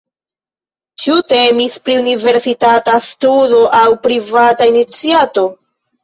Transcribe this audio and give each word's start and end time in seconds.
Ĉu 1.01 1.17
temis 1.33 1.75
pri 1.89 1.97
universitata 2.03 2.95
studo 3.07 3.59
aŭ 3.81 3.83
privata 4.07 4.69
iniciato? 4.71 5.45